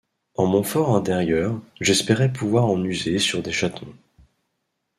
En 0.33 0.47
mon 0.47 0.63
for 0.63 0.95
intérieur, 0.95 1.61
j’espérais 1.79 2.33
pouvoir 2.33 2.65
en 2.65 2.83
user 2.83 3.19
sur 3.19 3.43
des 3.43 3.51
chatons. 3.51 3.93